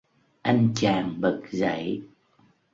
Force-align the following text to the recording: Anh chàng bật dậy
Anh 0.43 0.69
chàng 0.75 1.21
bật 1.21 1.41
dậy 1.51 2.01